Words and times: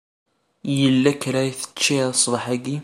Yella 0.77 1.11
kra 1.21 1.41
i 1.49 1.51
teččiḍ 1.59 2.09
ṣṣbeḥ-agi? 2.19 2.77